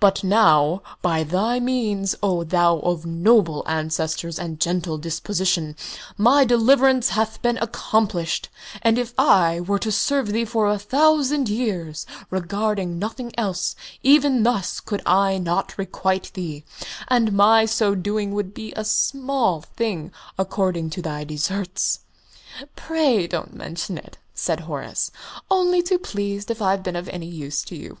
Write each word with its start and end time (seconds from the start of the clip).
"But 0.00 0.24
now, 0.24 0.80
by 1.02 1.24
thy 1.24 1.60
means, 1.60 2.14
O 2.22 2.42
thou 2.42 2.78
of 2.78 3.04
noble 3.04 3.62
ancestors 3.66 4.38
and 4.38 4.58
gentle 4.58 4.96
disposition, 4.96 5.76
my 6.16 6.46
deliverance 6.46 7.10
hath 7.10 7.42
been 7.42 7.58
accomplished; 7.58 8.48
and 8.80 8.96
if 8.98 9.12
I 9.18 9.60
were 9.60 9.78
to 9.80 9.92
serve 9.92 10.28
thee 10.28 10.46
for 10.46 10.70
a 10.70 10.78
thousand 10.78 11.50
years, 11.50 12.06
regarding 12.30 12.98
nothing 12.98 13.30
else, 13.36 13.76
even 14.02 14.42
thus 14.42 14.80
could 14.80 15.02
I 15.04 15.36
not 15.36 15.76
requite 15.76 16.30
thee, 16.32 16.64
and 17.08 17.34
my 17.34 17.66
so 17.66 17.94
doing 17.94 18.32
would 18.32 18.54
be 18.54 18.72
a 18.74 18.86
small 18.86 19.60
thing 19.60 20.12
according 20.38 20.88
to 20.96 21.02
thy 21.02 21.24
desserts!" 21.24 22.00
"Pray 22.74 23.26
don't 23.26 23.52
mention 23.52 23.98
it," 23.98 24.16
said 24.32 24.60
Horace; 24.60 25.10
"only 25.50 25.82
too 25.82 25.98
pleased 25.98 26.50
if 26.50 26.62
I've 26.62 26.82
been 26.82 26.96
of 26.96 27.06
any 27.10 27.26
use 27.28 27.62
to 27.64 27.76
you." 27.76 27.98